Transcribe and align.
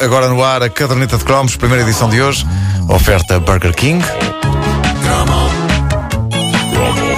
agora 0.00 0.28
no 0.28 0.42
ar 0.42 0.62
a 0.62 0.70
caderneta 0.70 1.18
de 1.18 1.24
cromos, 1.24 1.56
primeira 1.56 1.84
edição 1.84 2.08
de 2.08 2.20
hoje. 2.20 2.46
Oferta 2.88 3.38
Burger 3.38 3.74
King. 3.74 4.02
Sempre 6.82 7.09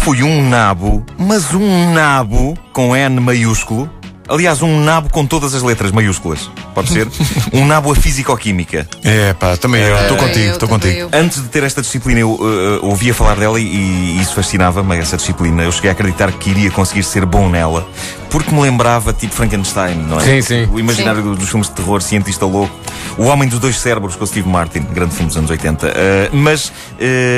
fui 0.00 0.22
um 0.22 0.48
nabo, 0.48 1.04
mas 1.18 1.52
um 1.52 1.92
nabo 1.92 2.56
com 2.72 2.96
N 2.96 3.20
maiúsculo. 3.20 3.88
Aliás, 4.28 4.62
um 4.62 4.82
nabo 4.82 5.10
com 5.10 5.26
todas 5.26 5.54
as 5.54 5.62
letras 5.62 5.92
maiúsculas. 5.92 6.50
Pode 6.74 6.90
ser? 6.90 7.06
um 7.52 7.66
nabo 7.66 7.92
a 7.92 7.94
físico-química. 7.94 8.88
É 9.04 9.34
pá, 9.34 9.56
também 9.56 9.82
eu, 9.82 9.94
estou 9.96 10.16
Também 10.16 10.32
contigo, 10.32 10.52
estou 10.52 10.68
contigo. 10.68 10.98
eu. 10.98 11.10
Antes 11.12 11.42
de 11.42 11.48
ter 11.48 11.64
esta 11.64 11.82
disciplina, 11.82 12.20
eu 12.20 12.30
uh, 12.30 12.86
ouvia 12.86 13.12
falar 13.12 13.36
dela 13.36 13.60
e, 13.60 13.64
e 13.64 14.20
isso 14.20 14.34
fascinava-me, 14.34 14.96
essa 14.96 15.16
disciplina. 15.16 15.64
Eu 15.64 15.72
cheguei 15.72 15.90
a 15.90 15.92
acreditar 15.92 16.32
que 16.32 16.48
iria 16.48 16.70
conseguir 16.70 17.02
ser 17.02 17.26
bom 17.26 17.48
nela, 17.50 17.86
porque 18.30 18.54
me 18.54 18.60
lembrava 18.60 19.12
tipo 19.12 19.34
Frankenstein, 19.34 19.96
não 19.96 20.18
é? 20.20 20.24
Sim, 20.24 20.42
sim. 20.42 20.68
O 20.72 20.78
imaginário 20.78 21.22
do- 21.22 21.36
dos 21.36 21.48
filmes 21.48 21.68
de 21.68 21.74
terror, 21.74 22.00
cientista 22.00 22.46
louco. 22.46 22.74
O 23.18 23.24
Homem 23.24 23.48
dos 23.48 23.58
Dois 23.58 23.78
Cérebros 23.78 24.16
com 24.16 24.24
o 24.24 24.26
Steve 24.26 24.48
Martin, 24.48 24.80
grande 24.94 25.12
filme 25.14 25.28
dos 25.28 25.36
anos 25.36 25.50
80. 25.50 25.86
Uh, 25.88 25.90
mas 26.36 26.68
uh, 26.68 26.72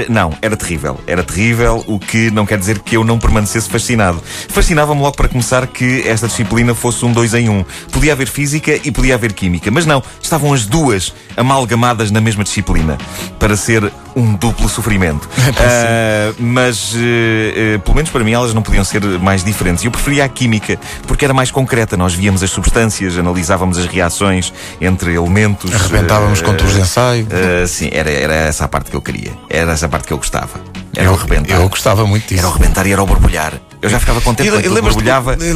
não, 0.08 0.32
era 0.42 0.56
terrível. 0.56 1.00
Era 1.06 1.22
terrível, 1.24 1.82
o 1.88 1.98
que 1.98 2.30
não 2.30 2.44
quer 2.46 2.58
dizer 2.58 2.78
que 2.80 2.96
eu 2.96 3.02
não 3.04 3.18
permanecesse 3.18 3.68
fascinado. 3.68 4.22
Fascinava-me 4.48 5.00
logo 5.00 5.16
para 5.16 5.28
começar 5.28 5.66
que 5.66 6.06
esta 6.06 6.28
disciplina 6.28 6.74
fosse 6.74 7.04
um 7.04 7.12
dois 7.12 7.34
em 7.34 7.48
um. 7.48 7.64
Podia 7.90 8.12
haver 8.12 8.28
física 8.28 8.78
e 8.84 8.90
podia 8.92 9.14
haver 9.14 9.32
química, 9.32 9.70
mas 9.70 9.86
não, 9.86 10.02
estavam 10.22 10.52
as 10.52 10.66
duas 10.66 11.12
amalgamadas 11.36 12.10
na 12.10 12.20
mesma 12.20 12.44
disciplina 12.44 12.98
para 13.38 13.56
ser 13.56 13.90
um 14.14 14.34
duplo 14.34 14.68
sofrimento. 14.68 15.28
Uh, 15.62 16.34
mas, 16.38 16.94
uh, 16.94 16.96
uh, 16.96 17.80
pelo 17.80 17.94
menos 17.94 18.10
para 18.10 18.24
mim, 18.24 18.32
elas 18.32 18.52
não 18.52 18.62
podiam 18.62 18.82
ser 18.82 19.00
mais 19.20 19.44
diferentes. 19.44 19.84
Eu 19.84 19.90
preferia 19.90 20.24
a 20.24 20.28
química, 20.28 20.78
porque 21.06 21.24
era 21.24 21.32
mais 21.32 21.50
concreta. 21.50 21.96
Nós 21.96 22.14
víamos 22.14 22.42
as 22.42 22.50
substâncias, 22.50 23.16
analisávamos 23.16 23.78
as 23.78 23.86
reações 23.86 24.52
entre 24.80 25.14
elementos. 25.14 25.72
Arrebentávamos 25.72 26.40
uh, 26.40 26.44
com 26.44 26.54
tubos 26.54 26.74
de 26.74 26.80
ensaio. 26.80 27.26
uh, 27.26 27.66
sim, 27.66 27.90
era, 27.92 28.10
era 28.10 28.34
essa 28.34 28.64
a 28.64 28.68
parte 28.68 28.90
que 28.90 28.96
eu 28.96 29.02
queria. 29.02 29.32
Era 29.48 29.72
essa 29.72 29.86
a 29.86 29.88
parte 29.88 30.06
que 30.08 30.12
eu 30.12 30.18
gostava. 30.18 30.60
Era 30.96 31.10
o 31.10 31.14
rebentar. 31.14 31.56
Eu 31.56 31.68
gostava 31.68 32.06
muito 32.06 32.26
disso. 32.26 32.40
Era 32.40 32.48
o 32.48 32.52
rebentar 32.52 32.86
e 32.86 32.92
era 32.92 33.02
o 33.02 33.06
borbulhar. 33.06 33.54
Eu 33.82 33.90
já 33.90 33.98
ficava 33.98 34.20
contente 34.20 34.48
quando 34.48 34.54
e 34.54 34.58
aquilo 34.60 34.74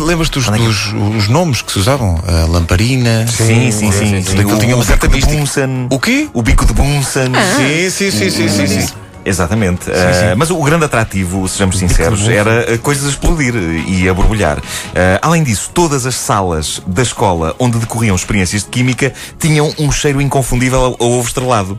lembras-te 0.04 0.34
dos, 0.34 0.48
Onde 0.48 0.60
é 0.60 0.64
dos- 0.64 0.92
os 1.16 1.28
nomes 1.28 1.62
que 1.62 1.70
se 1.72 1.78
usavam? 1.78 2.20
A 2.26 2.44
lamparina. 2.50 3.24
Sim, 3.28 3.70
sim, 3.70 3.92
sim. 3.92 4.20
sim. 4.22 4.40
Aquilo 4.40 4.58
tinha 4.58 4.74
o 4.74 4.78
uma 4.80 4.84
certa 4.84 5.06
bico 5.06 5.28
de 5.28 5.36
mística. 5.36 5.66
Bunsen. 5.66 5.86
O 5.90 6.00
quê? 6.00 6.28
O 6.34 6.42
bico 6.42 6.66
de 6.66 6.72
Bunsen. 6.72 7.28
Sim, 7.56 7.90
sim, 7.90 8.10
sim, 8.10 8.30
sim, 8.30 8.48
sim, 8.48 8.66
sim. 8.66 8.88
Exatamente. 9.24 9.90
Uh, 9.90 10.36
mas 10.36 10.50
o 10.50 10.62
grande 10.62 10.84
atrativo, 10.84 11.48
sejamos 11.48 11.78
sinceros, 11.78 12.28
era 12.28 12.74
uh, 12.74 12.78
coisas 12.78 13.06
a 13.06 13.08
explodir 13.10 13.54
e 13.56 14.08
a 14.08 14.14
borbulhar. 14.14 14.58
Uh, 14.58 14.62
além 15.20 15.42
disso, 15.42 15.70
todas 15.74 16.06
as 16.06 16.14
salas 16.14 16.80
da 16.86 17.02
escola 17.02 17.54
onde 17.58 17.78
decorriam 17.78 18.14
experiências 18.14 18.62
de 18.62 18.68
química 18.68 19.12
tinham 19.38 19.72
um 19.80 19.90
cheiro 19.90 20.20
inconfundível 20.20 20.96
ao, 21.00 21.08
ovo 21.10 21.26
estrelado. 21.26 21.78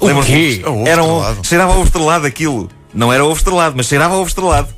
O 0.00 0.06
Lembram-se? 0.06 0.30
quê? 0.30 0.62
Era 0.86 1.02
um, 1.02 1.16
estrelado. 1.18 1.46
cheirava 1.46 1.72
a 1.72 1.76
ovo 1.76 1.84
estrelado 1.84 2.26
aquilo. 2.26 2.68
Não 2.92 3.10
era 3.10 3.24
ovo 3.24 3.36
estrelado, 3.36 3.74
mas 3.76 3.86
cheirava 3.86 4.14
a 4.14 4.18
ovo 4.18 4.28
estrelado. 4.28 4.68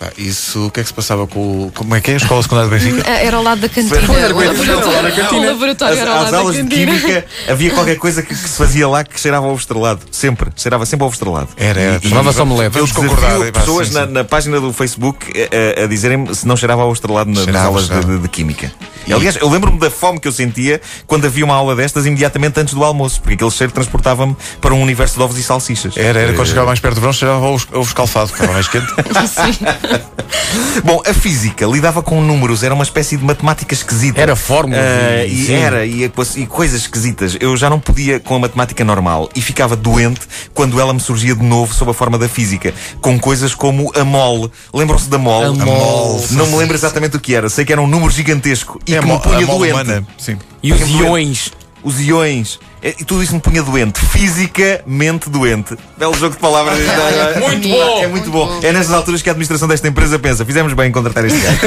Epá, 0.00 0.12
isso, 0.16 0.66
o 0.66 0.70
que 0.70 0.78
é 0.78 0.82
que 0.84 0.88
se 0.88 0.94
passava 0.94 1.26
com 1.26 1.40
o. 1.66 1.72
Como 1.74 1.92
é 1.94 2.00
que 2.00 2.12
é? 2.12 2.14
A 2.14 2.16
escola 2.18 2.40
secundária 2.40 2.70
de 2.78 2.84
Benfica? 2.86 3.10
Ah, 3.10 3.16
Era 3.16 3.36
ao 3.36 3.42
lado 3.42 3.60
da 3.60 3.68
cantina. 3.68 4.00
Foi- 4.00 4.14
O 4.14 4.28
laboratório, 4.28 5.38
o 5.40 5.44
laboratório 5.46 5.94
As, 5.94 6.00
era 6.00 6.10
ao 6.12 6.16
lado 6.22 6.30
da 6.30 6.38
aulas 6.38 6.54
de 6.56 6.62
cantina. 6.62 6.92
química 6.98 7.24
havia 7.48 7.70
qualquer 7.72 7.96
coisa 7.96 8.22
que, 8.22 8.28
que 8.28 8.34
se 8.48 8.56
fazia 8.56 8.86
lá 8.86 9.02
que 9.02 9.18
cheirava 9.18 9.46
a 9.46 9.48
ovo 9.48 9.58
estrelado. 9.58 10.00
Sempre. 10.12 10.50
Cheirava 10.54 10.86
sempre 10.86 11.02
a 11.02 11.06
ovo 11.06 11.14
estrelado. 11.14 11.48
Era, 11.56 11.80
era. 11.80 12.00
E- 12.00 12.08
Chamava-se 12.08 12.40
omelete. 12.40 12.78
Eu 12.78 12.86
desafio 12.86 13.44
é, 13.44 13.50
pessoas 13.50 13.88
sim, 13.88 13.94
na, 13.94 14.06
sim. 14.06 14.12
na 14.12 14.24
página 14.24 14.60
do 14.60 14.72
Facebook 14.72 15.32
a, 15.36 15.80
a- 15.80 15.84
a 15.84 15.86
dizerem-me 15.88 16.32
se 16.32 16.46
não 16.46 16.56
cheirava 16.56 16.82
a 16.82 16.84
ovo 16.84 16.94
estrelado 16.94 17.30
na- 17.32 17.44
nas 17.46 17.64
aulas 17.64 17.88
de, 17.88 17.98
de- 18.04 18.18
de 18.18 18.28
química. 18.28 18.70
E, 19.04 19.12
aliás, 19.12 19.36
eu 19.36 19.48
lembro-me 19.48 19.78
da 19.80 19.90
fome 19.90 20.20
que 20.20 20.28
eu 20.28 20.32
sentia 20.32 20.80
quando 21.06 21.24
havia 21.24 21.42
uma 21.44 21.54
aula 21.54 21.74
destas 21.74 22.04
imediatamente 22.04 22.60
antes 22.60 22.74
do 22.74 22.84
almoço, 22.84 23.20
porque 23.22 23.34
aquele 23.34 23.50
cheiro 23.50 23.72
transportava-me 23.72 24.36
para 24.60 24.74
um 24.74 24.82
universo 24.82 25.16
de 25.16 25.22
ovos 25.22 25.38
e 25.38 25.42
salsichas. 25.42 25.96
Era, 25.96 26.20
era. 26.20 26.32
Quando 26.34 26.46
chegava 26.46 26.66
mais 26.66 26.78
perto 26.78 26.96
do 26.96 27.00
verão, 27.00 27.12
cheirava 27.12 27.44
ovo, 27.46 27.66
ovo 27.72 27.88
escalfado, 27.88 28.30
estava 28.30 28.52
mais 28.52 28.68
quente. 28.68 28.86
Bom, 30.84 31.02
a 31.06 31.12
física 31.12 31.66
lidava 31.66 32.02
com 32.02 32.22
números, 32.22 32.62
era 32.62 32.72
uma 32.74 32.82
espécie 32.84 33.16
de 33.16 33.24
matemática 33.24 33.74
esquisita. 33.74 34.20
Era 34.20 34.34
fórmulas 34.36 34.80
Ah, 34.82 35.24
e- 35.24 35.46
sim. 35.46 35.52
era, 35.54 35.84
e, 35.86 36.04
e 36.36 36.46
coisas 36.46 36.80
esquisitas. 36.82 37.36
Eu 37.40 37.56
já 37.56 37.68
não 37.68 37.78
podia 37.80 38.18
com 38.20 38.34
a 38.36 38.38
matemática 38.38 38.84
normal 38.84 39.28
e 39.34 39.40
ficava 39.42 39.76
doente 39.76 40.20
quando 40.54 40.80
ela 40.80 40.92
me 40.94 41.00
surgia 41.00 41.34
de 41.34 41.42
novo 41.44 41.74
sob 41.74 41.90
a 41.90 41.94
forma 41.94 42.16
da 42.18 42.28
física, 42.28 42.72
com 43.00 43.18
coisas 43.18 43.54
como 43.54 43.92
a 43.98 44.04
mole. 44.04 44.50
Lembram-se 44.72 45.08
da 45.08 45.18
mole? 45.18 45.60
A 45.60 45.64
mole, 45.64 46.24
Não 46.30 46.46
me 46.46 46.56
lembro 46.56 46.74
exatamente 46.76 47.16
o 47.16 47.20
que 47.20 47.34
era. 47.34 47.48
Sei 47.48 47.64
que 47.64 47.72
era 47.72 47.80
um 47.82 47.86
número 47.86 48.10
gigantesco 48.10 48.80
e 48.86 48.94
É 48.94 48.98
a 48.98 49.02
que 49.02 49.08
me 49.08 49.18
punha 49.20 49.38
a 49.38 49.44
doente. 49.44 49.72
humana. 49.72 50.06
Sim. 50.16 50.38
E 50.62 50.72
os 50.72 50.80
iões. 50.88 51.52
Os 51.82 52.00
iões. 52.00 52.58
É, 52.82 52.94
E 52.98 53.04
tudo 53.04 53.22
isso 53.22 53.34
me 53.34 53.40
punha 53.40 53.62
doente. 53.62 54.00
Fisicamente 54.06 55.28
doente. 55.30 55.76
Belo 55.96 56.14
jogo 56.16 56.34
de 56.34 56.40
palavras. 56.40 56.78
Muito 57.38 57.68
bom. 57.68 58.02
É 58.02 58.06
muito 58.06 58.30
bom. 58.30 58.60
É 58.62 58.72
nessas 58.72 58.92
alturas 58.92 59.22
que 59.22 59.28
a 59.28 59.32
administração 59.32 59.68
desta 59.68 59.88
empresa 59.88 60.18
pensa: 60.18 60.44
fizemos 60.44 60.72
bem 60.74 60.88
em 60.88 60.92
contratar 60.92 61.24
este 61.24 61.38
gajo. 61.40 61.58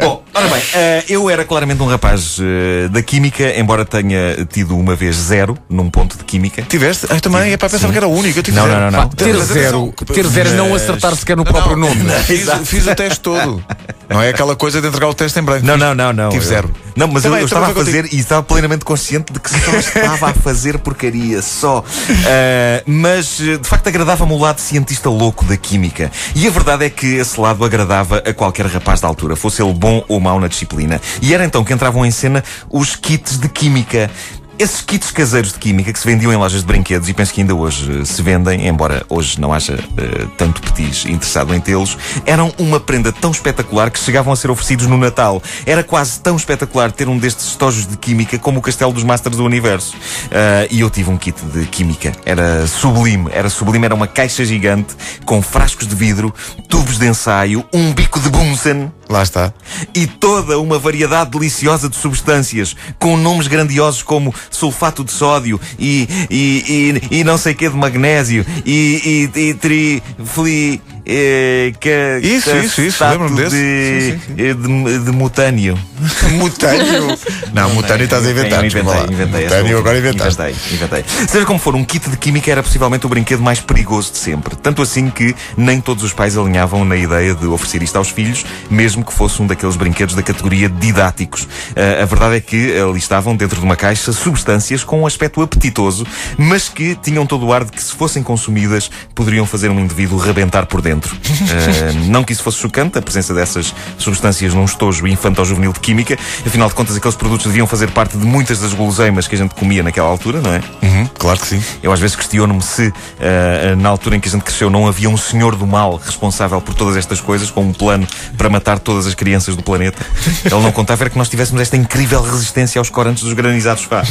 bom, 0.00 0.17
ora 0.38 0.48
bem, 0.48 0.62
eh, 0.74 1.04
eu 1.08 1.28
era 1.28 1.44
claramente 1.44 1.82
um 1.82 1.86
rapaz 1.86 2.38
eh, 2.40 2.88
da 2.88 3.02
química, 3.02 3.58
embora 3.58 3.84
tenha 3.84 4.46
tido 4.50 4.76
uma 4.76 4.94
vez 4.94 5.16
zero 5.16 5.56
num 5.68 5.90
ponto 5.90 6.16
de 6.16 6.24
química. 6.24 6.62
Tiveste? 6.62 7.06
Ah, 7.10 7.20
também, 7.20 7.52
é 7.52 7.56
para 7.56 7.68
pensava 7.68 7.92
que 7.92 7.98
era 7.98 8.06
o 8.08 8.12
único. 8.12 8.38
Eu 8.38 8.42
tive 8.42 8.56
Não, 8.56 8.66
zero. 8.66 8.80
não, 8.80 8.90
não, 8.90 9.00
não. 9.02 9.08
Ter 9.08 9.36
zero, 9.40 9.94
ter 10.14 10.26
zero 10.26 10.50
e 10.50 10.52
não 10.54 10.74
acertar 10.74 11.14
sequer 11.16 11.36
no 11.36 11.44
Não, 11.44 11.52
próprio 11.52 11.76
não, 11.76 11.88
nome. 11.88 12.10
Fiz, 12.24 12.48
fiz 12.64 12.86
o 12.86 12.94
teste 12.94 13.20
todo. 13.20 13.62
Não 14.08 14.22
é 14.22 14.30
aquela 14.30 14.56
coisa 14.56 14.80
de 14.80 14.88
entregar 14.88 15.08
o 15.08 15.12
teste 15.12 15.38
em 15.38 15.42
branco. 15.42 15.66
Não, 15.66 15.76
não, 15.76 15.94
não, 15.94 16.14
não. 16.14 16.30
Tive 16.30 16.42
Eu- 16.42 16.48
zero. 16.48 16.70
Não, 16.96 17.06
mas 17.06 17.24
eu, 17.24 17.30
Também, 17.30 17.42
eu 17.42 17.44
estava 17.46 17.66
a 17.70 17.74
fazer 17.74 18.06
e 18.12 18.18
estava 18.18 18.42
plenamente 18.42 18.84
consciente 18.84 19.32
de 19.32 19.38
que 19.38 19.50
só 19.50 19.70
estava 19.76 20.30
a 20.30 20.34
fazer 20.34 20.78
porcaria, 20.78 21.40
só. 21.42 21.84
Ah, 22.26 22.82
mas, 22.88 23.38
eh, 23.40 23.56
de 23.58 23.68
facto, 23.68 23.86
agradava-me 23.86 24.32
o 24.32 24.38
lado 24.38 24.58
cientista 24.60 25.08
louco 25.08 25.44
da 25.44 25.56
química. 25.56 26.10
E 26.34 26.46
a 26.46 26.50
verdade 26.50 26.86
é 26.86 26.90
que 26.90 27.06
esse 27.06 27.38
lado 27.40 27.64
agradava 27.64 28.18
a 28.26 28.32
qualquer 28.32 28.66
rapaz 28.66 29.00
da 29.00 29.06
altura, 29.06 29.36
fosse 29.36 29.62
ele 29.62 29.72
bom 29.74 30.04
ou 30.08 30.18
mau 30.18 30.27
na 30.36 30.48
disciplina. 30.48 31.00
E 31.22 31.32
era 31.32 31.44
então 31.44 31.62
que 31.62 31.72
entravam 31.72 32.04
em 32.04 32.10
cena 32.10 32.42
os 32.70 32.96
kits 32.96 33.38
de 33.38 33.48
química. 33.48 34.10
Esses 34.58 34.80
kits 34.80 35.12
caseiros 35.12 35.52
de 35.52 35.58
química 35.60 35.92
que 35.92 35.98
se 36.00 36.04
vendiam 36.04 36.32
em 36.32 36.36
lojas 36.36 36.62
de 36.62 36.66
brinquedos 36.66 37.08
e 37.08 37.14
penso 37.14 37.32
que 37.32 37.42
ainda 37.42 37.54
hoje 37.54 38.00
eh, 38.00 38.04
se 38.04 38.20
vendem, 38.22 38.66
embora 38.66 39.06
hoje 39.08 39.40
não 39.40 39.52
haja 39.52 39.78
eh, 39.96 40.26
tanto 40.36 40.60
petis 40.60 41.04
interessado 41.04 41.54
em 41.54 41.60
tê-los, 41.60 41.96
eram 42.26 42.52
uma 42.58 42.80
prenda 42.80 43.12
tão 43.12 43.30
espetacular 43.30 43.88
que 43.88 44.00
chegavam 44.00 44.32
a 44.32 44.36
ser 44.36 44.50
oferecidos 44.50 44.88
no 44.88 44.98
Natal. 44.98 45.40
Era 45.64 45.84
quase 45.84 46.18
tão 46.18 46.34
espetacular 46.34 46.90
ter 46.90 47.08
um 47.08 47.16
destes 47.16 47.46
estojos 47.50 47.86
de 47.86 47.96
química 47.96 48.36
como 48.36 48.58
o 48.58 48.62
castelo 48.62 48.92
dos 48.92 49.04
Masters 49.04 49.36
do 49.36 49.44
Universo. 49.44 49.94
Ah, 50.32 50.66
e 50.68 50.80
eu 50.80 50.90
tive 50.90 51.08
um 51.08 51.16
kit 51.16 51.40
de 51.40 51.64
química. 51.66 52.10
Era 52.26 52.66
sublime, 52.66 53.30
era 53.32 53.48
sublime, 53.48 53.84
era 53.84 53.94
uma 53.94 54.08
caixa 54.08 54.44
gigante 54.44 54.96
com 55.24 55.40
frascos 55.40 55.86
de 55.86 55.94
vidro, 55.94 56.34
tubos 56.68 56.98
de 56.98 57.06
ensaio, 57.06 57.64
um 57.72 57.92
bico 57.92 58.18
de 58.18 58.28
Bunsen 58.28 58.90
Lá 59.08 59.22
está. 59.22 59.54
e 59.94 60.06
toda 60.06 60.58
uma 60.58 60.78
variedade 60.78 61.30
deliciosa 61.30 61.88
de 61.88 61.96
substâncias 61.96 62.76
com 62.98 63.16
nomes 63.16 63.46
grandiosos 63.46 64.02
como 64.02 64.34
sulfato 64.50 65.02
de 65.02 65.12
sódio 65.12 65.58
e, 65.78 66.06
e, 66.28 67.00
e, 67.10 67.20
e 67.20 67.24
não 67.24 67.38
sei 67.38 67.54
que 67.54 67.68
de 67.68 67.76
magnésio 67.76 68.44
e, 68.66 69.30
e, 69.34 69.40
e 69.40 69.54
trifli. 69.54 70.82
Eh, 71.08 71.72
ca- 71.80 72.18
Isso, 72.26 72.50
isso, 72.56 72.82
isso, 72.82 72.98
catato 72.98 73.18
lembro-me 73.24 73.42
desse. 73.42 73.56
De, 73.56 74.12
Sim, 74.12 74.20
sim, 74.26 74.34
eh, 74.36 74.54
de, 74.54 75.04
de 75.04 75.10
mutânio. 75.10 75.78
Mutânio. 76.32 77.18
Não, 77.52 77.70
Mutânio 77.74 78.04
estás 78.04 78.24
a 78.26 78.30
inventar. 78.30 78.64
Inventei, 78.64 79.02
inventei. 79.10 79.42
Mutânio 79.44 79.78
agora 79.78 79.98
inventaste. 79.98 80.40
Inventei, 80.42 80.74
inventei. 81.00 81.04
Seja 81.26 81.44
como 81.44 81.58
for, 81.58 81.74
um 81.74 81.84
kit 81.84 82.08
de 82.08 82.16
química 82.16 82.50
era 82.50 82.62
possivelmente 82.62 83.06
o 83.06 83.08
brinquedo 83.08 83.40
mais 83.42 83.58
perigoso 83.60 84.12
de 84.12 84.18
sempre. 84.18 84.54
Tanto 84.56 84.82
assim 84.82 85.10
que 85.10 85.34
nem 85.56 85.80
todos 85.80 86.04
os 86.04 86.12
pais 86.12 86.36
alinhavam 86.36 86.84
na 86.84 86.96
ideia 86.96 87.34
de 87.34 87.46
oferecer 87.46 87.82
isto 87.82 87.96
aos 87.96 88.10
filhos, 88.10 88.44
mesmo 88.70 89.04
que 89.04 89.12
fosse 89.12 89.40
um 89.42 89.46
daqueles 89.46 89.76
brinquedos 89.76 90.14
da 90.14 90.22
categoria 90.22 90.68
didáticos. 90.68 91.48
Ah, 91.74 92.02
a 92.02 92.04
verdade 92.04 92.36
é 92.36 92.40
que 92.40 92.78
ali 92.78 92.98
estavam, 92.98 93.34
dentro 93.34 93.58
de 93.58 93.64
uma 93.64 93.76
caixa, 93.76 94.12
substâncias 94.12 94.84
com 94.84 95.00
um 95.02 95.06
aspecto 95.06 95.42
apetitoso, 95.42 96.06
mas 96.36 96.68
que 96.68 96.94
tinham 96.96 97.26
todo 97.26 97.46
o 97.46 97.52
ar 97.52 97.64
de 97.64 97.72
que, 97.72 97.82
se 97.82 97.92
fossem 97.92 98.22
consumidas, 98.22 98.90
poderiam 99.14 99.46
fazer 99.46 99.68
um 99.70 99.80
indivíduo 99.80 100.18
rebentar 100.18 100.66
por 100.66 100.80
dentro. 100.80 100.97
Dentro. 100.98 101.14
Uh, 101.14 102.08
não 102.10 102.24
que 102.24 102.32
isso 102.32 102.42
fosse 102.42 102.58
chocante, 102.58 102.98
a 102.98 103.02
presença 103.02 103.32
dessas 103.32 103.74
substâncias 103.96 104.52
num 104.54 104.64
estojo 104.64 105.06
infantil-juvenil 105.06 105.72
de 105.72 105.80
química. 105.80 106.18
Afinal 106.44 106.68
de 106.68 106.74
contas, 106.74 106.96
aqueles 106.96 107.16
produtos 107.16 107.46
deviam 107.46 107.66
fazer 107.66 107.90
parte 107.90 108.16
de 108.16 108.24
muitas 108.24 108.60
das 108.60 108.72
guloseimas 108.72 109.26
que 109.28 109.34
a 109.34 109.38
gente 109.38 109.54
comia 109.54 109.82
naquela 109.82 110.08
altura, 110.08 110.40
não 110.40 110.52
é? 110.52 110.60
Uhum, 110.82 111.08
claro 111.18 111.38
que 111.38 111.46
sim. 111.46 111.62
Eu 111.82 111.92
às 111.92 112.00
vezes 112.00 112.16
questiono-me 112.16 112.62
se, 112.62 112.88
uh, 112.88 113.76
na 113.76 113.88
altura 113.88 114.16
em 114.16 114.20
que 114.20 114.28
a 114.28 114.32
gente 114.32 114.42
cresceu, 114.42 114.68
não 114.68 114.86
havia 114.86 115.08
um 115.08 115.16
senhor 115.16 115.54
do 115.54 115.66
mal 115.66 115.96
responsável 115.96 116.60
por 116.60 116.74
todas 116.74 116.96
estas 116.96 117.20
coisas, 117.20 117.50
com 117.50 117.62
um 117.62 117.72
plano 117.72 118.06
para 118.36 118.48
matar 118.48 118.78
todas 118.78 119.06
as 119.06 119.14
crianças 119.14 119.56
do 119.56 119.62
planeta. 119.62 120.04
Ele 120.44 120.60
não 120.60 120.72
contava 120.72 121.04
era 121.04 121.10
que 121.10 121.18
nós 121.18 121.28
tivéssemos 121.28 121.60
esta 121.60 121.76
incrível 121.76 122.20
resistência 122.22 122.78
aos 122.78 122.90
corantes 122.90 123.22
dos 123.22 123.32
granizados 123.32 123.84
Fá. 123.84 124.02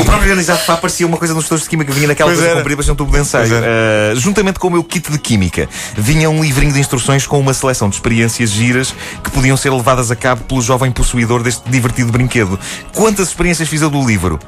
o 0.00 0.04
próprio 0.04 0.28
granizado 0.28 0.60
Fá 0.60 0.76
parecia 0.76 1.06
uma 1.06 1.16
coisa 1.16 1.32
nos 1.34 1.44
estojos 1.44 1.64
de 1.64 1.70
química, 1.70 1.92
vinha 1.92 2.08
naquela 2.08 2.30
Pois 2.30 2.40
coisa 2.40 2.56
comprida, 2.56 2.76
parecia 2.76 2.92
um 2.92 2.96
tubo 2.96 3.12
de 3.12 3.20
ensaio. 3.20 3.52
Uh, 3.54 4.16
juntamente 4.16 4.58
com 4.58 4.68
o 4.68 4.70
meu 4.70 4.84
kit 4.84 5.10
de 5.10 5.18
química, 5.18 5.68
vinha 5.96 6.30
um 6.30 6.42
livrinho 6.42 6.72
de 6.72 6.80
instruções 6.80 7.26
com 7.26 7.38
uma 7.38 7.54
seleção 7.54 7.88
de 7.88 7.96
experiências 7.96 8.50
giras 8.50 8.94
que 9.22 9.30
podiam 9.30 9.56
ser 9.56 9.70
levadas 9.70 10.10
a 10.10 10.16
cabo 10.16 10.44
pelo 10.44 10.60
jovem 10.60 10.90
possuidor 10.90 11.42
deste 11.42 11.68
divertido 11.68 12.12
brinquedo. 12.12 12.58
Quantas 12.94 13.28
experiências 13.28 13.68
fiz 13.68 13.82
eu 13.82 13.90
do 13.90 14.06
livro? 14.06 14.38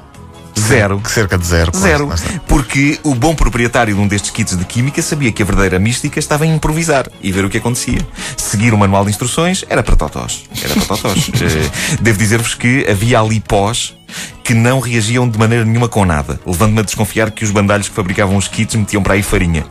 Zero. 0.59 1.03
Cerca 1.07 1.37
de 1.37 1.47
zero. 1.47 1.73
Zero. 1.77 2.11
Porque 2.47 2.99
o 3.03 3.15
bom 3.15 3.35
proprietário 3.35 3.95
de 3.95 4.01
um 4.01 4.07
destes 4.07 4.31
kits 4.31 4.57
de 4.57 4.65
química 4.65 5.03
sabia 5.03 5.33
que 5.33 5.43
a 5.43 5.47
verdadeira 5.47 5.79
mística 5.79 6.19
estava 6.19 6.47
em 6.47 6.55
improvisar 6.55 7.09
e 7.21 7.33
ver 7.33 7.45
o 7.45 7.51
que 7.51 7.59
acontecia. 7.59 7.99
Seguir 8.37 8.73
o 8.73 8.79
manual 8.79 9.05
de 9.05 9.11
instruções 9.11 9.65
era 9.69 9.83
para 9.83 9.97
totós. 9.97 10.45
Era 10.63 10.75
para 10.75 10.87
totós. 10.87 11.31
Eh, 11.45 11.97
Devo 12.01 12.19
dizer-vos 12.19 12.55
que 12.55 12.87
havia 12.89 13.21
ali 13.21 13.41
pós 13.41 13.95
que 14.43 14.55
não 14.55 14.79
reagiam 14.79 15.29
de 15.29 15.39
maneira 15.39 15.65
nenhuma 15.65 15.89
com 15.89 16.05
nada, 16.05 16.39
levando-me 16.47 16.81
a 16.81 16.83
desconfiar 16.83 17.31
que 17.31 17.45
os 17.45 17.51
bandalhos 17.51 17.89
que 17.89 17.95
fabricavam 17.95 18.37
os 18.37 18.47
kits 18.47 18.75
metiam 18.75 19.03
para 19.03 19.15
aí 19.15 19.23
farinha. 19.23 19.65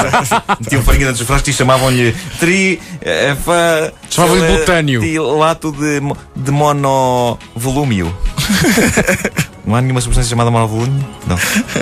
metiam 0.60 0.82
farinha 0.82 1.06
dentro 1.06 1.18
dos 1.18 1.26
frascos 1.26 1.48
e 1.48 1.52
chamavam-lhe 1.52 2.14
tri, 2.38 2.80
eh, 3.02 3.36
fa, 3.44 3.92
Chamavam-lhe 4.08 4.58
butânio. 4.58 5.00
Tilato 5.00 5.72
de, 5.72 6.00
de 6.36 6.50
monovolúmio. 6.50 8.14
Não 9.66 9.74
há 9.74 9.80
nenhuma 9.80 10.00
substância 10.00 10.28
chamada 10.28 10.50
monovolúmio? 10.50 11.04
Não. 11.26 11.36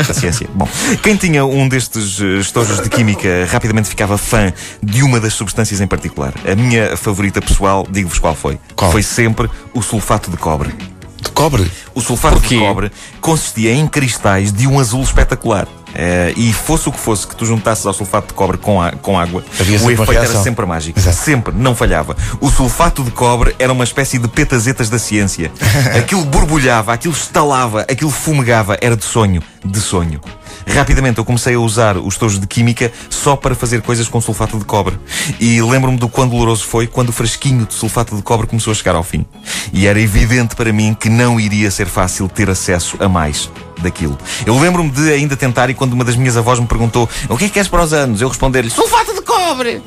Da 0.06 0.15
ciência. 0.15 0.49
Bom, 0.55 0.69
quem 1.03 1.17
tinha 1.17 1.44
um 1.44 1.69
destes 1.69 2.20
eh, 2.20 2.38
estojos 2.38 2.81
de 2.81 2.88
química 2.88 3.47
rapidamente 3.50 3.88
ficava 3.88 4.17
fã 4.17 4.53
de 4.81 5.03
uma 5.03 5.19
das 5.19 5.35
substâncias 5.35 5.81
em 5.81 5.87
particular. 5.87 6.32
A 6.47 6.55
minha 6.55 6.97
favorita 6.97 7.41
pessoal, 7.41 7.87
digo-vos 7.91 8.20
qual 8.20 8.35
foi. 8.35 8.58
Qual? 8.76 8.93
Foi 8.93 9.03
sempre 9.03 9.50
o 9.75 9.82
sulfato 9.82 10.31
de 10.31 10.37
cobre. 10.37 10.73
De 11.22 11.30
cobre. 11.30 11.70
O 11.94 12.00
sulfato 12.00 12.40
Porquê? 12.40 12.56
de 12.58 12.60
cobre 12.60 12.92
consistia 13.20 13.72
em 13.72 13.86
cristais 13.86 14.52
de 14.52 14.66
um 14.66 14.80
azul 14.80 15.02
espetacular. 15.02 15.69
Eh, 15.94 16.33
e 16.37 16.53
fosse 16.53 16.89
o 16.89 16.93
que 16.93 16.99
fosse 16.99 17.27
que 17.27 17.37
tu 17.37 17.44
juntasses 17.44 17.85
ao 17.85 17.93
sulfato 17.93 18.29
de 18.29 18.35
cobre 18.35 18.56
com, 18.59 18.81
a- 18.81 18.93
com 18.93 19.19
água, 19.19 19.44
Havia 19.61 19.79
o 19.81 19.91
efeito 19.91 20.12
era 20.12 20.43
sempre 20.43 20.65
mágico. 20.67 20.99
Exato. 20.99 21.17
Sempre, 21.17 21.55
não 21.55 21.75
falhava. 21.75 22.17
O 22.41 22.50
sulfato 22.50 23.03
de 23.05 23.11
cobre 23.11 23.55
era 23.59 23.73
uma 23.73 23.85
espécie 23.85 24.19
de 24.19 24.27
petazetas 24.29 24.89
da 24.89 24.99
ciência. 24.99 25.53
Aquilo 25.99 26.25
borbulhava, 26.25 26.93
aquilo 26.93 27.15
estalava, 27.15 27.83
aquilo 27.83 28.11
fumegava. 28.11 28.77
Era 28.81 28.97
de 28.97 29.05
sonho, 29.05 29.43
de 29.65 29.81
sonho. 29.81 30.21
Rapidamente 30.67 31.19
eu 31.19 31.25
comecei 31.25 31.55
a 31.55 31.59
usar 31.59 31.97
os 31.97 32.17
tojos 32.17 32.39
de 32.39 32.47
química 32.47 32.93
só 33.11 33.35
para 33.35 33.55
fazer 33.55 33.83
coisas 33.83 34.06
com 34.09 34.21
sulfato 34.21 34.59
de 34.59 34.65
cobre. 34.65 34.97
E 35.41 35.61
lembro-me 35.61 35.99
do 35.99 36.09
quão 36.09 36.29
doloroso 36.29 36.65
foi 36.65 36.87
quando 36.87 37.09
o 37.09 37.12
frasquinho 37.12 37.67
de 37.67 37.75
sulfato 37.75 38.15
de 38.17 38.23
cobre 38.23 38.47
começou 38.47 38.71
a 38.71 38.75
chegar 38.75 38.94
ao 38.94 39.03
fim. 39.03 39.27
E 39.73 39.87
era 39.87 40.00
evidente 40.00 40.55
para 40.55 40.73
mim 40.73 40.94
que 40.99 41.09
não 41.09 41.39
iria 41.41 41.71
ser 41.71 41.87
fácil 41.87 42.29
ter 42.29 42.49
acesso 42.49 42.97
a 43.00 43.09
mais 43.09 43.50
daquilo. 43.82 44.19
Eu 44.46 44.58
lembro-me 44.58 44.90
de 44.90 45.12
ainda 45.12 45.37
tentar 45.37 45.70
e 45.70 45.75
quando 45.75 45.93
uma 45.93 46.05
das 46.05 46.17
minhas 46.17 46.37
avós 46.37 46.58
me 46.58 46.67
perguntou 46.67 47.08
o 47.29 47.37
que 47.37 47.44
é 47.44 47.49
que 47.49 47.55
queres 47.55 47.69
para 47.69 47.82
os 47.82 47.93
anos, 47.93 48.20
eu 48.20 48.29
respondi-lhe 48.29 48.70
sulfato 48.70 49.14
de 49.14 49.23
cobre. 49.23 49.82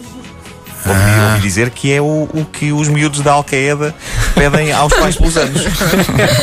Ouvi, 0.85 1.31
ouvi 1.31 1.41
dizer 1.41 1.71
que 1.71 1.91
é 1.91 1.99
o, 1.99 2.29
o 2.31 2.45
que 2.45 2.71
os 2.71 2.87
miúdos 2.87 3.21
da 3.21 3.31
Al-Qaeda 3.31 3.95
pedem 4.35 4.71
aos 4.71 4.93
pais 4.93 5.15
pelos 5.15 5.37
anos. 5.37 5.61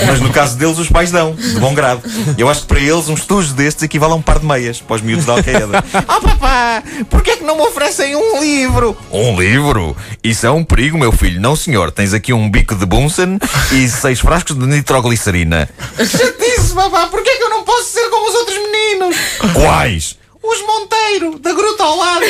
Mas 0.06 0.20
no 0.20 0.30
caso 0.30 0.56
deles, 0.56 0.78
os 0.78 0.88
pais 0.88 1.10
dão, 1.10 1.34
de 1.34 1.60
bom 1.60 1.74
grado. 1.74 2.02
Eu 2.38 2.48
acho 2.48 2.62
que 2.62 2.66
para 2.66 2.80
eles, 2.80 3.08
um 3.08 3.14
estojo 3.14 3.52
destes 3.52 3.82
equivale 3.82 4.14
a 4.14 4.16
um 4.16 4.22
par 4.22 4.38
de 4.38 4.46
meias 4.46 4.80
para 4.80 4.96
os 4.96 5.02
miúdos 5.02 5.26
da 5.26 5.34
Al-Qaeda. 5.34 5.84
Oh 6.08 6.20
papá, 6.20 6.82
porquê 7.08 7.32
é 7.32 7.36
que 7.36 7.44
não 7.44 7.56
me 7.56 7.62
oferecem 7.62 8.16
um 8.16 8.40
livro? 8.40 8.96
Um 9.12 9.38
livro? 9.38 9.96
Isso 10.24 10.46
é 10.46 10.50
um 10.50 10.64
perigo, 10.64 10.98
meu 10.98 11.12
filho. 11.12 11.40
Não, 11.40 11.54
senhor. 11.54 11.92
Tens 11.92 12.14
aqui 12.14 12.32
um 12.32 12.50
bico 12.50 12.74
de 12.74 12.86
Bunsen 12.86 13.38
e 13.70 13.88
seis 13.88 14.20
frascos 14.20 14.56
de 14.56 14.66
nitroglicerina. 14.66 15.68
Chatice, 15.98 16.74
papá. 16.74 17.06
Porquê 17.06 17.28
é 17.28 17.36
que 17.36 17.42
eu 17.42 17.50
não 17.50 17.62
posso 17.62 17.92
ser 17.92 18.08
como 18.08 18.28
os 18.28 18.34
outros 18.34 18.56
meninos? 18.56 19.16
Quais? 19.52 20.16
Os 20.42 20.66
Monteiro, 20.66 21.38
da 21.38 21.52
Gruta 21.52 21.84
ao 21.84 21.96
lado. 21.96 22.24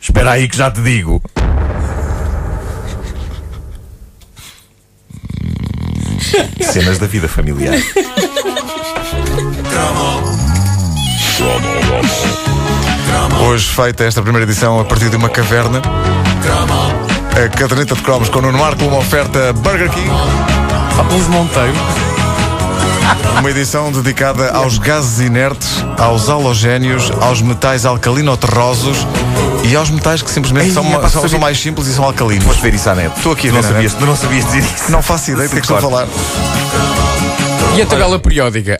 Espera 0.00 0.32
aí 0.32 0.48
que 0.48 0.56
já 0.56 0.70
te 0.70 0.80
digo. 0.80 1.22
Cenas 6.60 6.98
da 6.98 7.06
vida 7.06 7.28
familiar. 7.28 7.74
Hoje 13.46 13.68
feita 13.68 14.04
esta 14.04 14.22
primeira 14.22 14.44
edição 14.44 14.80
a 14.80 14.84
partir 14.84 15.10
de 15.10 15.16
uma 15.16 15.28
caverna. 15.28 15.82
A 17.32 17.48
caderneta 17.56 17.94
de 17.94 18.02
cromos 18.02 18.28
com 18.28 18.38
o 18.38 18.42
Nuno 18.42 18.58
Marco, 18.58 18.84
uma 18.84 18.98
oferta 18.98 19.52
Burger 19.52 19.90
King. 19.90 20.10
Os 21.16 21.28
Monteiro. 21.28 22.13
Uma 23.38 23.50
edição 23.50 23.92
dedicada 23.92 24.50
aos 24.52 24.78
gases 24.78 25.20
inertes, 25.20 25.84
aos 25.98 26.28
halogénios, 26.30 27.10
aos 27.20 27.42
metais 27.42 27.84
alcalino-terrosos 27.84 29.06
e 29.64 29.74
aos 29.76 29.90
metais 29.90 30.22
que 30.22 30.30
simplesmente 30.30 30.68
Ei, 30.68 30.72
são, 30.72 30.84
é 30.84 31.08
são- 31.08 31.28
são 31.28 31.38
mais 31.38 31.58
simples 31.60 31.86
e 31.88 31.94
são 31.94 32.04
alcalinos. 32.04 32.44
Vamos 32.44 32.60
ver 32.62 32.74
isso 32.74 32.88
à 32.88 32.94
net. 32.94 33.12
Estou 33.16 33.32
aqui 33.32 33.50
não 33.50 33.62
sabias, 33.62 33.94
não 34.00 34.16
sabias 34.16 34.44
dizer 34.46 34.58
isso. 34.62 34.90
Não 34.90 35.02
faço 35.02 35.30
ideia 35.32 35.48
do 35.48 35.52
que 35.52 35.58
é 35.58 35.60
que 35.60 35.66
estou 35.66 35.76
a 35.76 35.80
falar. 35.80 36.06
E 37.76 37.82
a 37.82 37.86
tabela 37.86 38.18
periódica? 38.18 38.78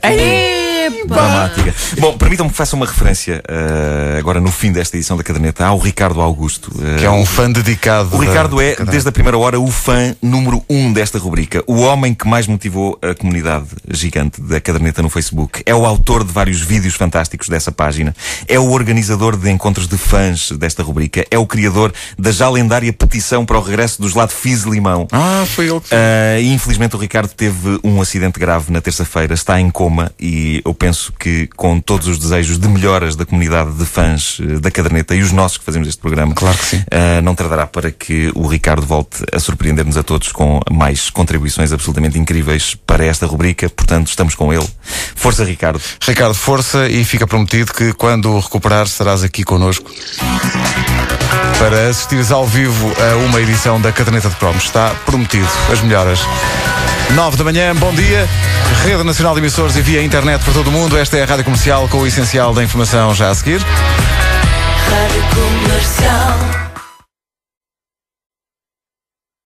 Dramática. 1.07 1.73
Bom, 1.99 2.17
permitam-me 2.17 2.51
que 2.51 2.57
faça 2.57 2.75
uma 2.75 2.85
referência 2.85 3.41
eh, 3.47 4.17
agora 4.19 4.39
no 4.39 4.51
fim 4.51 4.71
desta 4.71 4.97
edição 4.97 5.15
da 5.17 5.23
caderneta 5.23 5.65
ao 5.65 5.77
Ricardo 5.77 6.21
Augusto. 6.21 6.71
eh, 6.83 6.99
Que 6.99 7.05
é 7.05 7.09
um 7.11 7.25
fã 7.25 7.51
dedicado. 7.51 8.15
O 8.15 8.19
da 8.19 8.25
Ricardo 8.29 8.61
é, 8.61 8.75
desde 8.75 9.09
a 9.09 9.11
primeira 9.11 9.37
hora, 9.37 9.59
o 9.59 9.69
fã 9.69 10.15
número 10.21 10.63
um 10.69 10.91
desta 10.93 11.17
rubrica. 11.19 11.63
O 11.67 11.81
homem 11.81 12.13
que 12.13 12.27
mais 12.27 12.47
motivou 12.47 12.97
a 13.01 13.13
comunidade 13.13 13.65
gigante 13.89 14.41
da 14.41 14.59
caderneta 14.59 15.01
no 15.01 15.09
Facebook. 15.09 15.61
É 15.65 15.73
o 15.75 15.85
autor 15.85 16.23
de 16.23 16.31
vários 16.31 16.61
vídeos 16.61 16.95
fantásticos 16.95 17.49
dessa 17.49 17.71
página. 17.71 18.15
É 18.47 18.59
o 18.59 18.71
organizador 18.71 19.37
de 19.37 19.49
encontros 19.49 19.87
de 19.87 19.97
fãs 19.97 20.51
desta 20.51 20.83
rubrica. 20.83 21.25
É 21.29 21.37
o 21.37 21.45
criador 21.45 21.93
da 22.17 22.31
já 22.31 22.49
lendária 22.49 22.91
petição 22.91 23.45
para 23.45 23.57
o 23.57 23.61
regresso 23.61 24.01
dos 24.01 24.13
Lado 24.13 24.31
Fizz 24.31 24.63
Limão. 24.63 25.07
Ah, 25.11 25.43
foi 25.47 25.69
ele 25.69 25.79
que. 25.79 25.95
E 26.41 26.53
infelizmente 26.53 26.95
o 26.95 26.99
Ricardo 26.99 27.29
teve 27.29 27.79
um 27.83 28.01
acidente 28.01 28.39
grave 28.39 28.71
na 28.71 28.81
terça-feira, 28.81 29.33
está 29.33 29.59
em 29.59 29.69
coma 29.69 30.11
e 30.19 30.61
eu 30.65 30.73
penso 30.73 30.94
que 31.19 31.47
com 31.55 31.79
todos 31.79 32.07
os 32.07 32.17
desejos 32.17 32.57
de 32.57 32.67
melhoras 32.67 33.15
da 33.15 33.25
comunidade 33.25 33.73
de 33.73 33.85
fãs 33.85 34.37
eh, 34.41 34.59
da 34.59 34.71
caderneta 34.71 35.15
e 35.15 35.21
os 35.21 35.31
nossos 35.31 35.57
que 35.57 35.63
fazemos 35.63 35.87
este 35.87 35.99
programa, 35.99 36.33
Claro 36.33 36.57
que 36.57 36.65
sim. 36.65 36.83
ah, 36.91 37.21
não 37.21 37.35
tardará 37.35 37.67
para 37.67 37.91
que 37.91 38.31
o 38.35 38.47
Ricardo 38.47 38.85
volte 38.85 39.23
a 39.31 39.39
surpreender-nos 39.39 39.97
a 39.97 40.03
todos 40.03 40.31
com 40.31 40.59
mais 40.71 41.09
contribuições 41.09 41.71
absolutamente 41.71 42.17
incríveis 42.17 42.75
para 42.85 43.05
esta 43.05 43.25
rubrica. 43.25 43.69
Portanto, 43.69 44.07
estamos 44.07 44.35
com 44.35 44.53
ele. 44.53 44.67
Força, 45.15 45.43
Ricardo. 45.43 45.81
Ricardo, 46.01 46.33
força 46.33 46.87
e 46.87 47.03
fica 47.03 47.25
prometido 47.27 47.73
que 47.73 47.93
quando 47.93 48.37
recuperar 48.39 48.85
estarás 48.85 49.23
aqui 49.23 49.43
connosco 49.43 49.91
para 51.59 51.87
assistires 51.89 52.31
ao 52.31 52.45
vivo 52.45 52.91
a 52.99 53.15
uma 53.17 53.41
edição 53.41 53.79
da 53.79 53.91
Caderneta 53.91 54.29
de 54.29 54.35
Cromos. 54.35 54.63
Está 54.63 54.89
prometido. 55.05 55.47
As 55.71 55.81
melhoras. 55.81 56.19
9 57.11 57.37
da 57.37 57.43
manhã, 57.43 57.75
bom 57.75 57.93
dia. 57.93 58.27
Rede 58.83 59.03
Nacional 59.03 59.33
de 59.35 59.39
Emissores 59.39 59.75
e 59.75 59.81
via 59.81 60.01
internet 60.03 60.43
para 60.43 60.53
todo 60.53 60.67
o 60.67 60.71
mundo. 60.85 60.97
Esta 60.97 61.17
é 61.17 61.23
a 61.23 61.25
Rádio 61.25 61.43
Comercial 61.45 61.87
com 61.89 61.97
o 61.97 62.07
essencial 62.07 62.53
da 62.53 62.63
informação 62.63 63.13
já 63.13 63.29
a 63.29 63.35
seguir. 63.35 63.59
Rádio 63.59 65.23
Comercial. 65.33 66.64